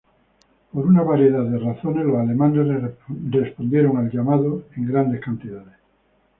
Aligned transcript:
Por 0.73 0.87
una 0.87 1.03
variedad 1.03 1.43
de 1.43 1.59
razones, 1.59 2.03
los 2.03 2.17
alemanes 2.17 2.67
respondieron 3.31 3.97
al 3.97 4.09
llamado 4.09 4.63
en 4.75 4.87
grandes 4.87 5.21
cantidades. 5.23 5.75